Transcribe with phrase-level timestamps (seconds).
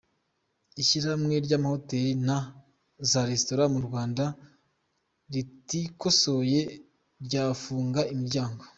[0.81, 2.37] Ishyirahamwe ry’amahoteli na
[3.09, 4.23] za Resitora mu Rwanda
[5.33, 6.59] ritikosoye
[7.25, 8.63] ryafunga imiryango